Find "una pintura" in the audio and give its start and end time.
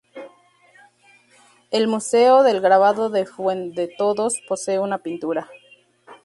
4.79-5.47